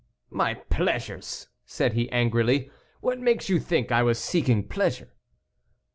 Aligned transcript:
"My 0.31 0.55
pleasures!" 0.55 1.47
said 1.63 1.93
he, 1.93 2.09
angrily; 2.11 2.71
"what 3.01 3.19
makes 3.19 3.49
you 3.49 3.59
think 3.59 3.91
I 3.91 4.01
was 4.01 4.17
seeking 4.17 4.67
pleasure?" 4.67 5.13